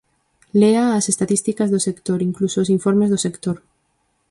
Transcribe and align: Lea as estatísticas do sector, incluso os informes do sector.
Lea 0.59 0.85
as 0.99 1.05
estatísticas 1.13 1.71
do 1.73 1.79
sector, 1.87 2.19
incluso 2.29 2.57
os 2.63 2.71
informes 2.77 3.11
do 3.13 3.19
sector. 3.25 3.57